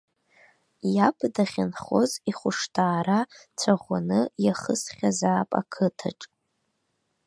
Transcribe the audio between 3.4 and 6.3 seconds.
цәаӷәаны иахысхьазаап ақыҭаҿ.